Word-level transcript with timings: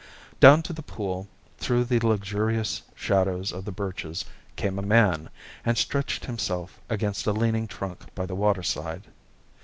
Down 0.39 0.63
to 0.63 0.73
the 0.73 0.81
pool, 0.81 1.27
through 1.59 1.83
the 1.85 1.99
luxurious 1.99 2.81
shadows 2.95 3.51
of 3.51 3.65
the 3.65 3.71
birches, 3.71 4.25
came 4.55 4.79
a 4.79 4.81
man, 4.81 5.29
and 5.63 5.77
stretched 5.77 6.25
himself 6.25 6.79
against 6.89 7.27
a 7.27 7.33
leaning 7.33 7.67
trunk 7.67 7.99
by 8.15 8.25
the 8.25 8.33
waterside. 8.33 9.03